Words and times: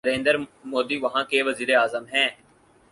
نریندر 0.05 0.35
مودی 0.65 0.97
وہاں 0.97 1.23
کے 1.23 1.43
وزیر 1.43 1.69
اعظم 1.75 2.05
ہیں۔ 2.13 2.29